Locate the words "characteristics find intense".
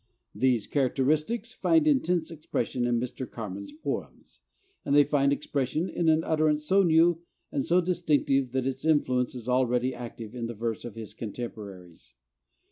0.65-2.31